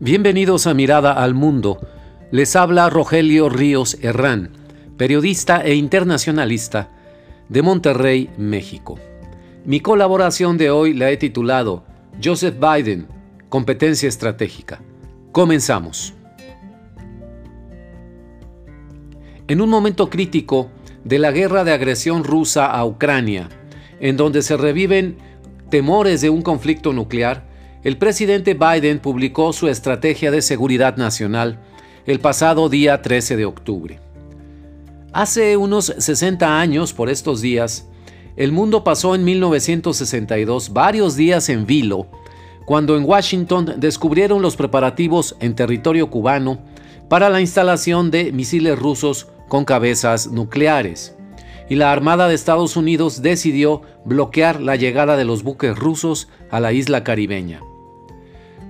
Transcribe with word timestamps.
Bienvenidos 0.00 0.66
a 0.66 0.74
Mirada 0.74 1.12
al 1.12 1.34
Mundo. 1.34 1.78
Les 2.32 2.56
habla 2.56 2.90
Rogelio 2.90 3.48
Ríos 3.48 3.96
Herrán, 4.02 4.50
periodista 4.96 5.62
e 5.62 5.76
internacionalista 5.76 6.90
de 7.48 7.62
Monterrey, 7.62 8.28
México. 8.36 8.98
Mi 9.64 9.78
colaboración 9.78 10.58
de 10.58 10.70
hoy 10.70 10.94
la 10.94 11.12
he 11.12 11.16
titulado 11.16 11.84
Joseph 12.22 12.56
Biden, 12.58 13.06
competencia 13.48 14.08
estratégica. 14.08 14.82
Comenzamos. 15.30 16.12
En 19.46 19.60
un 19.60 19.70
momento 19.70 20.10
crítico 20.10 20.70
de 21.04 21.20
la 21.20 21.30
guerra 21.30 21.62
de 21.62 21.72
agresión 21.72 22.24
rusa 22.24 22.66
a 22.66 22.84
Ucrania, 22.84 23.48
en 24.00 24.16
donde 24.16 24.42
se 24.42 24.56
reviven 24.56 25.18
temores 25.70 26.20
de 26.20 26.30
un 26.30 26.42
conflicto 26.42 26.92
nuclear, 26.92 27.53
el 27.84 27.98
presidente 27.98 28.54
Biden 28.54 28.98
publicó 28.98 29.52
su 29.52 29.68
estrategia 29.68 30.30
de 30.30 30.40
seguridad 30.40 30.96
nacional 30.96 31.58
el 32.06 32.18
pasado 32.18 32.70
día 32.70 33.02
13 33.02 33.36
de 33.36 33.44
octubre. 33.44 34.00
Hace 35.12 35.58
unos 35.58 35.94
60 35.98 36.58
años, 36.58 36.94
por 36.94 37.10
estos 37.10 37.42
días, 37.42 37.86
el 38.36 38.52
mundo 38.52 38.84
pasó 38.84 39.14
en 39.14 39.22
1962 39.24 40.72
varios 40.72 41.14
días 41.14 41.50
en 41.50 41.66
vilo, 41.66 42.06
cuando 42.64 42.96
en 42.96 43.04
Washington 43.04 43.74
descubrieron 43.76 44.40
los 44.40 44.56
preparativos 44.56 45.36
en 45.40 45.54
territorio 45.54 46.08
cubano 46.08 46.60
para 47.10 47.28
la 47.28 47.42
instalación 47.42 48.10
de 48.10 48.32
misiles 48.32 48.78
rusos 48.78 49.28
con 49.48 49.66
cabezas 49.66 50.28
nucleares, 50.28 51.16
y 51.68 51.74
la 51.74 51.92
Armada 51.92 52.28
de 52.28 52.34
Estados 52.34 52.78
Unidos 52.78 53.20
decidió 53.20 53.82
bloquear 54.06 54.62
la 54.62 54.76
llegada 54.76 55.18
de 55.18 55.26
los 55.26 55.42
buques 55.42 55.76
rusos 55.78 56.28
a 56.50 56.60
la 56.60 56.72
isla 56.72 57.04
caribeña. 57.04 57.60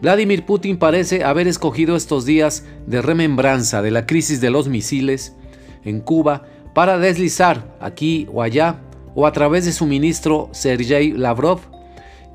Vladimir 0.04 0.44
Putin 0.44 0.76
parece 0.76 1.24
haber 1.24 1.48
escogido 1.48 1.96
estos 1.96 2.26
días 2.26 2.62
de 2.86 3.00
remembranza 3.00 3.80
de 3.80 3.90
la 3.90 4.04
crisis 4.04 4.38
de 4.42 4.50
los 4.50 4.68
misiles 4.68 5.34
en 5.82 6.00
Cuba 6.00 6.42
para 6.74 6.98
deslizar 6.98 7.74
aquí 7.80 8.28
o 8.30 8.42
allá, 8.42 8.82
o 9.14 9.26
a 9.26 9.32
través 9.32 9.64
de 9.64 9.72
su 9.72 9.86
ministro 9.86 10.50
Sergei 10.52 11.12
Lavrov, 11.12 11.60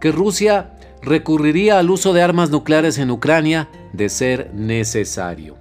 que 0.01 0.11
Rusia 0.11 0.79
recurriría 1.03 1.77
al 1.77 1.91
uso 1.91 2.11
de 2.11 2.23
armas 2.23 2.49
nucleares 2.49 2.97
en 2.97 3.11
Ucrania 3.11 3.69
de 3.93 4.09
ser 4.09 4.51
necesario. 4.55 5.55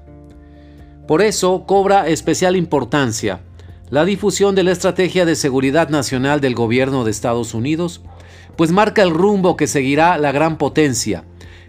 Por 1.07 1.21
eso 1.21 1.67
cobra 1.67 2.09
especial 2.09 2.57
importancia 2.57 3.41
la 3.91 4.07
difusión 4.07 4.55
de 4.55 4.63
la 4.63 4.73
Estrategia 4.73 5.27
de 5.27 5.37
Seguridad 5.37 5.91
Nacional 5.91 6.41
del 6.41 6.55
Gobierno 6.55 7.05
de 7.05 7.11
Estados 7.11 7.53
Unidos, 7.53 8.01
pues 8.57 8.73
marca 8.73 9.03
el 9.03 9.11
rumbo 9.11 9.59
que 9.59 9.67
seguirá 9.67 10.17
la 10.17 10.33
gran 10.33 10.57
potencia, 10.57 11.25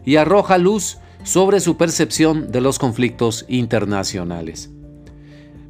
y 0.10 0.16
arroja 0.16 0.58
luz 0.58 0.98
sobre 1.22 1.60
su 1.60 1.78
percepción 1.78 2.52
de 2.52 2.62
los 2.62 2.80
conflictos 2.80 3.46
internacionales. 3.48 4.72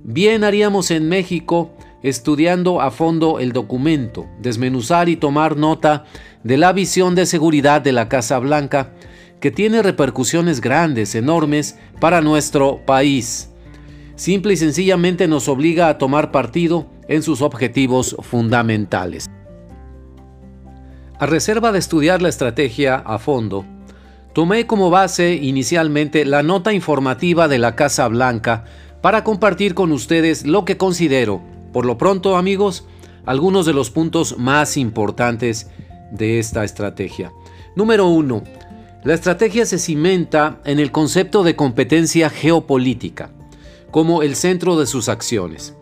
Bien 0.05 0.45
haríamos 0.45 0.91
en 0.91 1.09
México 1.09 1.71
estudiando 2.03 2.79
a 2.79 2.89
fondo 2.89 3.39
el 3.39 3.51
documento, 3.51 4.27
desmenuzar 4.41 5.09
y 5.09 5.17
tomar 5.17 5.57
nota 5.57 6.05
de 6.45 6.55
la 6.55 6.71
visión 6.71 7.15
de 7.15 7.25
seguridad 7.25 7.81
de 7.81 7.91
la 7.91 8.07
Casa 8.07 8.39
Blanca, 8.39 8.93
que 9.41 9.51
tiene 9.51 9.83
repercusiones 9.83 10.61
grandes, 10.61 11.15
enormes 11.15 11.77
para 11.99 12.21
nuestro 12.21 12.85
país. 12.85 13.49
Simple 14.15 14.53
y 14.53 14.55
sencillamente 14.55 15.27
nos 15.27 15.49
obliga 15.49 15.89
a 15.89 15.97
tomar 15.97 16.31
partido 16.31 16.89
en 17.09 17.23
sus 17.23 17.41
objetivos 17.41 18.15
fundamentales. 18.21 19.29
A 21.19 21.25
reserva 21.25 21.73
de 21.73 21.79
estudiar 21.79 22.21
la 22.21 22.29
estrategia 22.29 22.95
a 22.95 23.19
fondo, 23.19 23.65
Tomé 24.33 24.67
como 24.67 24.89
base 24.89 25.33
inicialmente 25.33 26.23
la 26.23 26.43
nota 26.43 26.71
informativa 26.71 27.47
de 27.47 27.57
la 27.57 27.75
Casa 27.75 28.07
Blanca 28.07 28.65
para 29.01 29.23
compartir 29.23 29.73
con 29.73 29.91
ustedes 29.91 30.45
lo 30.45 30.65
que 30.65 30.77
considero, 30.77 31.41
por 31.73 31.85
lo 31.85 31.97
pronto 31.97 32.37
amigos, 32.37 32.85
algunos 33.25 33.65
de 33.65 33.73
los 33.73 33.89
puntos 33.89 34.37
más 34.37 34.77
importantes 34.77 35.69
de 36.11 36.39
esta 36.39 36.63
estrategia. 36.63 37.31
Número 37.75 38.07
1. 38.07 38.43
La 39.03 39.13
estrategia 39.13 39.65
se 39.65 39.79
cimenta 39.79 40.59
en 40.65 40.79
el 40.79 40.91
concepto 40.91 41.43
de 41.43 41.55
competencia 41.55 42.29
geopolítica, 42.29 43.31
como 43.91 44.21
el 44.21 44.35
centro 44.35 44.77
de 44.77 44.85
sus 44.85 45.09
acciones. 45.09 45.75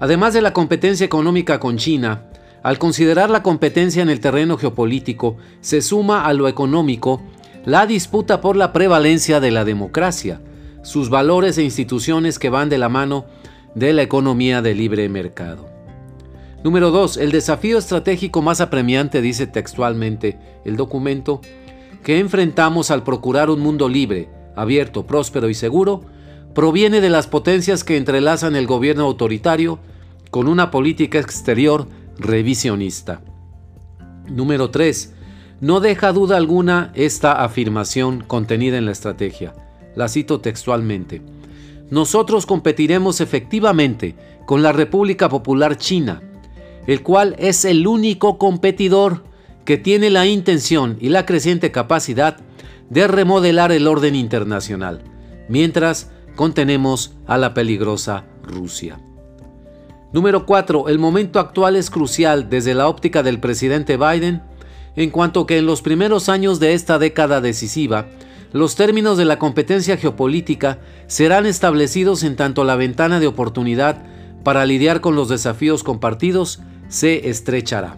Además 0.00 0.34
de 0.34 0.42
la 0.42 0.52
competencia 0.52 1.06
económica 1.06 1.58
con 1.58 1.76
China, 1.76 2.24
al 2.62 2.78
considerar 2.78 3.30
la 3.30 3.42
competencia 3.42 4.02
en 4.02 4.10
el 4.10 4.20
terreno 4.20 4.58
geopolítico, 4.58 5.36
se 5.60 5.80
suma 5.80 6.26
a 6.26 6.34
lo 6.34 6.48
económico 6.48 7.22
la 7.68 7.84
disputa 7.84 8.40
por 8.40 8.56
la 8.56 8.72
prevalencia 8.72 9.40
de 9.40 9.50
la 9.50 9.66
democracia, 9.66 10.40
sus 10.80 11.10
valores 11.10 11.58
e 11.58 11.62
instituciones 11.62 12.38
que 12.38 12.48
van 12.48 12.70
de 12.70 12.78
la 12.78 12.88
mano 12.88 13.26
de 13.74 13.92
la 13.92 14.00
economía 14.00 14.62
de 14.62 14.74
libre 14.74 15.06
mercado. 15.10 15.68
Número 16.64 16.90
2. 16.90 17.18
El 17.18 17.30
desafío 17.30 17.76
estratégico 17.76 18.40
más 18.40 18.62
apremiante, 18.62 19.20
dice 19.20 19.46
textualmente 19.46 20.38
el 20.64 20.76
documento, 20.76 21.42
que 22.02 22.20
enfrentamos 22.20 22.90
al 22.90 23.02
procurar 23.02 23.50
un 23.50 23.60
mundo 23.60 23.86
libre, 23.90 24.30
abierto, 24.56 25.06
próspero 25.06 25.50
y 25.50 25.54
seguro, 25.54 26.00
proviene 26.54 27.02
de 27.02 27.10
las 27.10 27.26
potencias 27.26 27.84
que 27.84 27.98
entrelazan 27.98 28.56
el 28.56 28.66
gobierno 28.66 29.04
autoritario 29.04 29.78
con 30.30 30.48
una 30.48 30.70
política 30.70 31.18
exterior 31.18 31.86
revisionista. 32.18 33.20
Número 34.26 34.70
3. 34.70 35.16
No 35.60 35.80
deja 35.80 36.12
duda 36.12 36.36
alguna 36.36 36.92
esta 36.94 37.42
afirmación 37.42 38.22
contenida 38.24 38.78
en 38.78 38.84
la 38.84 38.92
estrategia. 38.92 39.54
La 39.96 40.08
cito 40.08 40.40
textualmente. 40.40 41.20
Nosotros 41.90 42.46
competiremos 42.46 43.20
efectivamente 43.20 44.14
con 44.46 44.62
la 44.62 44.70
República 44.70 45.28
Popular 45.28 45.76
China, 45.76 46.22
el 46.86 47.02
cual 47.02 47.34
es 47.38 47.64
el 47.64 47.88
único 47.88 48.38
competidor 48.38 49.24
que 49.64 49.78
tiene 49.78 50.10
la 50.10 50.26
intención 50.26 50.96
y 51.00 51.08
la 51.08 51.26
creciente 51.26 51.72
capacidad 51.72 52.36
de 52.88 53.08
remodelar 53.08 53.72
el 53.72 53.88
orden 53.88 54.14
internacional, 54.14 55.02
mientras 55.48 56.10
contenemos 56.36 57.16
a 57.26 57.36
la 57.36 57.52
peligrosa 57.52 58.24
Rusia. 58.44 59.00
Número 60.12 60.46
4. 60.46 60.88
El 60.88 60.98
momento 60.98 61.40
actual 61.40 61.74
es 61.74 61.90
crucial 61.90 62.48
desde 62.48 62.74
la 62.74 62.88
óptica 62.88 63.24
del 63.24 63.40
presidente 63.40 63.96
Biden 63.96 64.42
en 64.98 65.10
cuanto 65.10 65.46
que 65.46 65.58
en 65.58 65.66
los 65.66 65.80
primeros 65.80 66.28
años 66.28 66.58
de 66.58 66.74
esta 66.74 66.98
década 66.98 67.40
decisiva, 67.40 68.08
los 68.52 68.74
términos 68.74 69.16
de 69.16 69.26
la 69.26 69.38
competencia 69.38 69.96
geopolítica 69.96 70.80
serán 71.06 71.46
establecidos 71.46 72.24
en 72.24 72.34
tanto 72.34 72.64
la 72.64 72.74
ventana 72.74 73.20
de 73.20 73.28
oportunidad 73.28 74.02
para 74.42 74.66
lidiar 74.66 75.00
con 75.00 75.14
los 75.14 75.28
desafíos 75.28 75.84
compartidos 75.84 76.58
se 76.88 77.28
estrechará. 77.30 77.96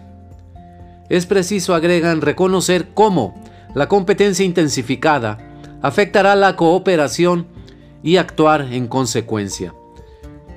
Es 1.09 1.25
preciso, 1.25 1.73
agregan, 1.73 2.21
reconocer 2.21 2.89
cómo 2.93 3.33
la 3.73 3.87
competencia 3.87 4.45
intensificada 4.45 5.39
afectará 5.81 6.35
la 6.35 6.55
cooperación 6.55 7.47
y 8.03 8.17
actuar 8.17 8.67
en 8.71 8.87
consecuencia. 8.87 9.73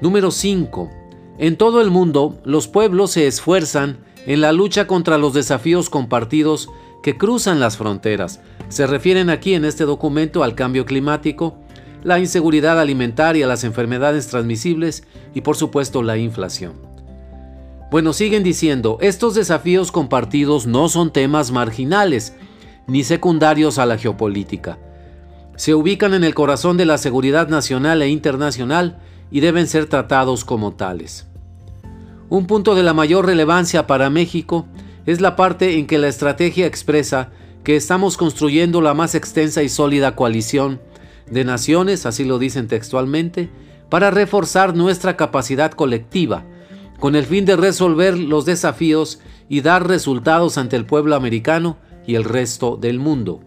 Número 0.02 0.30
5. 0.30 0.90
En 1.38 1.56
todo 1.56 1.80
el 1.80 1.90
mundo, 1.90 2.38
los 2.44 2.68
pueblos 2.68 3.12
se 3.12 3.26
esfuerzan 3.26 3.96
en 4.26 4.40
la 4.40 4.52
lucha 4.52 4.86
contra 4.86 5.18
los 5.18 5.34
desafíos 5.34 5.90
compartidos 5.90 6.68
que 7.02 7.16
cruzan 7.16 7.60
las 7.60 7.76
fronteras. 7.76 8.40
Se 8.68 8.86
refieren 8.86 9.30
aquí 9.30 9.54
en 9.54 9.64
este 9.64 9.84
documento 9.84 10.42
al 10.42 10.54
cambio 10.54 10.86
climático, 10.86 11.58
la 12.02 12.18
inseguridad 12.18 12.80
alimentaria, 12.80 13.46
las 13.46 13.64
enfermedades 13.64 14.28
transmisibles 14.28 15.04
y 15.34 15.42
por 15.42 15.56
supuesto 15.56 16.02
la 16.02 16.16
inflación. 16.16 16.72
Bueno, 17.90 18.12
siguen 18.12 18.42
diciendo, 18.42 18.98
estos 19.00 19.34
desafíos 19.34 19.92
compartidos 19.92 20.66
no 20.66 20.88
son 20.88 21.12
temas 21.12 21.52
marginales 21.52 22.34
ni 22.86 23.04
secundarios 23.04 23.78
a 23.78 23.86
la 23.86 23.98
geopolítica. 23.98 24.78
Se 25.56 25.74
ubican 25.74 26.14
en 26.14 26.24
el 26.24 26.34
corazón 26.34 26.76
de 26.76 26.86
la 26.86 26.98
seguridad 26.98 27.48
nacional 27.48 28.02
e 28.02 28.08
internacional 28.08 28.98
y 29.30 29.40
deben 29.40 29.68
ser 29.68 29.86
tratados 29.86 30.44
como 30.44 30.72
tales. 30.72 31.26
Un 32.34 32.48
punto 32.48 32.74
de 32.74 32.82
la 32.82 32.94
mayor 32.94 33.26
relevancia 33.26 33.86
para 33.86 34.10
México 34.10 34.66
es 35.06 35.20
la 35.20 35.36
parte 35.36 35.78
en 35.78 35.86
que 35.86 35.98
la 35.98 36.08
estrategia 36.08 36.66
expresa 36.66 37.30
que 37.62 37.76
estamos 37.76 38.16
construyendo 38.16 38.80
la 38.80 38.92
más 38.92 39.14
extensa 39.14 39.62
y 39.62 39.68
sólida 39.68 40.16
coalición 40.16 40.80
de 41.30 41.44
naciones, 41.44 42.06
así 42.06 42.24
lo 42.24 42.40
dicen 42.40 42.66
textualmente, 42.66 43.50
para 43.88 44.10
reforzar 44.10 44.74
nuestra 44.74 45.16
capacidad 45.16 45.70
colectiva, 45.70 46.44
con 46.98 47.14
el 47.14 47.24
fin 47.24 47.44
de 47.44 47.54
resolver 47.54 48.18
los 48.18 48.44
desafíos 48.44 49.20
y 49.48 49.60
dar 49.60 49.86
resultados 49.86 50.58
ante 50.58 50.74
el 50.74 50.86
pueblo 50.86 51.14
americano 51.14 51.76
y 52.04 52.16
el 52.16 52.24
resto 52.24 52.76
del 52.76 52.98
mundo. 52.98 53.42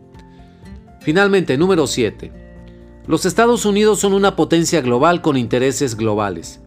Finalmente, 1.01 1.57
número 1.57 1.87
7. 1.87 2.31
Los 3.05 3.25
Estados 3.25 3.65
Unidos 3.65 3.99
son 3.99 4.13
una 4.13 4.37
potencia 4.37 4.79
global 4.79 5.21
con 5.21 5.35
intereses 5.35 5.97
globales. 5.97 6.61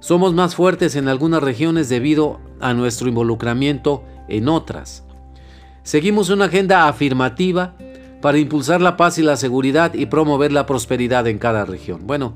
Somos 0.00 0.34
más 0.34 0.54
fuertes 0.54 0.94
en 0.96 1.08
algunas 1.08 1.42
regiones 1.42 1.88
debido 1.88 2.40
a 2.60 2.74
nuestro 2.74 3.08
involucramiento 3.08 4.04
en 4.28 4.48
otras. 4.48 5.04
Seguimos 5.82 6.30
una 6.30 6.46
agenda 6.46 6.88
afirmativa 6.88 7.74
para 8.20 8.38
impulsar 8.38 8.80
la 8.80 8.96
paz 8.96 9.18
y 9.18 9.22
la 9.22 9.36
seguridad 9.36 9.94
y 9.94 10.06
promover 10.06 10.52
la 10.52 10.66
prosperidad 10.66 11.26
en 11.26 11.38
cada 11.38 11.64
región. 11.64 12.06
Bueno, 12.06 12.34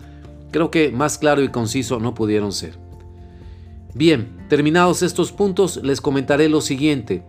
creo 0.50 0.70
que 0.70 0.90
más 0.90 1.18
claro 1.18 1.42
y 1.42 1.48
conciso 1.48 1.98
no 1.98 2.14
pudieron 2.14 2.52
ser. 2.52 2.78
Bien, 3.94 4.46
terminados 4.48 5.02
estos 5.02 5.32
puntos, 5.32 5.80
les 5.82 6.00
comentaré 6.00 6.48
lo 6.48 6.60
siguiente. 6.60 7.24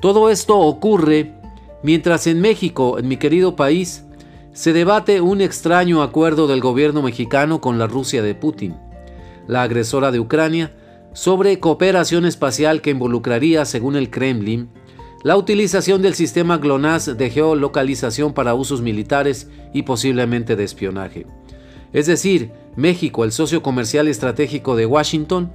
Todo 0.00 0.28
esto 0.30 0.58
ocurre 0.58 1.34
mientras 1.82 2.26
en 2.26 2.40
México, 2.40 2.98
en 2.98 3.08
mi 3.08 3.16
querido 3.16 3.56
país, 3.56 4.04
se 4.52 4.74
debate 4.74 5.22
un 5.22 5.40
extraño 5.40 6.02
acuerdo 6.02 6.46
del 6.46 6.60
gobierno 6.60 7.00
mexicano 7.00 7.60
con 7.62 7.78
la 7.78 7.86
Rusia 7.86 8.22
de 8.22 8.34
Putin, 8.34 8.76
la 9.46 9.62
agresora 9.62 10.10
de 10.10 10.20
Ucrania, 10.20 10.72
sobre 11.12 11.60
cooperación 11.60 12.24
espacial 12.24 12.80
que 12.80 12.90
involucraría, 12.90 13.64
según 13.64 13.96
el 13.96 14.10
Kremlin, 14.10 14.70
la 15.22 15.36
utilización 15.36 16.02
del 16.02 16.14
sistema 16.14 16.58
GLONASS 16.58 17.16
de 17.16 17.30
geolocalización 17.30 18.32
para 18.32 18.54
usos 18.54 18.82
militares 18.82 19.48
y 19.72 19.82
posiblemente 19.82 20.56
de 20.56 20.64
espionaje. 20.64 21.26
Es 21.92 22.06
decir, 22.06 22.50
México, 22.74 23.24
el 23.24 23.32
socio 23.32 23.62
comercial 23.62 24.08
estratégico 24.08 24.74
de 24.74 24.86
Washington, 24.86 25.52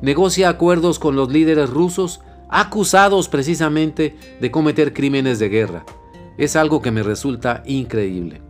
negocia 0.00 0.48
acuerdos 0.48 0.98
con 0.98 1.16
los 1.16 1.30
líderes 1.30 1.68
rusos 1.68 2.20
acusados 2.48 3.28
precisamente 3.28 4.16
de 4.40 4.50
cometer 4.50 4.92
crímenes 4.92 5.38
de 5.38 5.48
guerra. 5.48 5.84
Es 6.38 6.56
algo 6.56 6.80
que 6.80 6.90
me 6.90 7.02
resulta 7.02 7.62
increíble. 7.66 8.40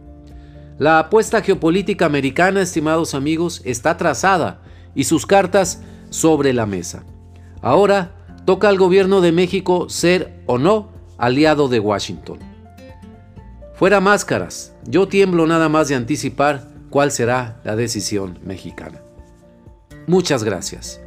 La 0.79 0.99
apuesta 0.99 1.43
geopolítica 1.43 2.07
americana, 2.07 2.63
estimados 2.63 3.15
amigos, 3.15 3.61
está 3.65 3.97
trazada 3.97 4.63
y 4.95 5.05
sus 5.05 5.27
cartas 5.27 5.83
sobre 6.11 6.53
la 6.53 6.67
mesa. 6.67 7.05
Ahora 7.63 8.13
toca 8.45 8.69
al 8.69 8.79
gobierno 8.79 9.21
de 9.21 9.33
México 9.33 9.89
ser 9.89 10.43
o 10.47 10.59
no 10.59 10.89
aliado 11.19 11.69
de 11.69 11.81
Washington. 11.81 12.39
Fuera 13.75 14.01
máscaras, 14.01 14.75
yo 14.85 15.09
tiemblo 15.09 15.47
nada 15.47 15.69
más 15.69 15.89
de 15.89 15.95
anticipar 15.95 16.69
cuál 16.91 17.11
será 17.11 17.61
la 17.65 17.77
decisión 17.77 18.39
mexicana. 18.45 19.01
Muchas 20.07 20.45
gracias. 20.45 21.01